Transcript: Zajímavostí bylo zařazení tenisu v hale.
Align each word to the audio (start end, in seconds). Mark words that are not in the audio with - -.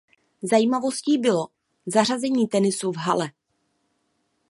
Zajímavostí 0.41 1.17
bylo 1.17 1.47
zařazení 1.85 2.47
tenisu 2.47 2.91
v 2.91 2.95
hale. 2.97 3.31